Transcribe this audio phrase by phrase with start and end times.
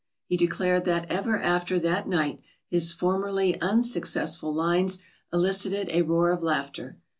[0.25, 4.97] He declared that ever after that night his formerly unsuccessful "lines"
[5.31, 6.97] elicited a roar of laughter.